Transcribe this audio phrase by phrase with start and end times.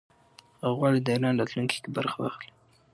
[0.61, 2.49] هغه غواړي د ایران راتلونکې کې برخه ولري.